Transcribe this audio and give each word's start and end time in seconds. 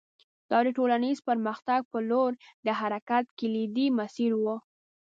دا 0.49 0.59
د 0.65 0.67
ټولنیز 0.77 1.17
پرمختګ 1.29 1.81
په 1.91 1.99
لور 2.09 2.31
د 2.65 2.67
حرکت 2.79 3.25
کلیدي 3.39 3.87
مسیر 3.99 4.31
و 4.41 4.45